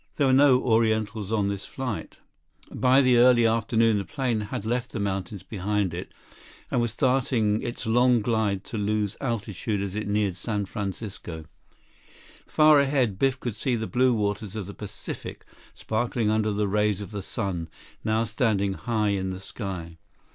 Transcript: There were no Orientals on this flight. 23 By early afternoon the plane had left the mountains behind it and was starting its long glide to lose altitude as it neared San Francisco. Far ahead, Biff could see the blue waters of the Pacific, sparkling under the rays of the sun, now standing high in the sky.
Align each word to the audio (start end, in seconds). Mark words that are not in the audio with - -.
There 0.15 0.25
were 0.25 0.33
no 0.33 0.59
Orientals 0.63 1.31
on 1.31 1.47
this 1.47 1.67
flight. 1.67 2.17
23 2.69 2.79
By 2.79 3.07
early 3.13 3.45
afternoon 3.45 3.99
the 3.99 4.03
plane 4.03 4.41
had 4.41 4.65
left 4.65 4.93
the 4.93 4.99
mountains 4.99 5.43
behind 5.43 5.93
it 5.93 6.11
and 6.71 6.81
was 6.81 6.91
starting 6.93 7.61
its 7.61 7.85
long 7.85 8.19
glide 8.23 8.63
to 8.63 8.79
lose 8.79 9.15
altitude 9.21 9.79
as 9.79 9.95
it 9.95 10.07
neared 10.07 10.35
San 10.35 10.65
Francisco. 10.65 11.45
Far 12.47 12.79
ahead, 12.79 13.19
Biff 13.19 13.39
could 13.39 13.53
see 13.53 13.75
the 13.75 13.85
blue 13.85 14.15
waters 14.15 14.55
of 14.55 14.65
the 14.65 14.73
Pacific, 14.73 15.45
sparkling 15.75 16.31
under 16.31 16.51
the 16.51 16.67
rays 16.67 16.99
of 16.99 17.11
the 17.11 17.21
sun, 17.21 17.69
now 18.03 18.23
standing 18.23 18.73
high 18.73 19.09
in 19.09 19.29
the 19.29 19.39
sky. 19.39 19.99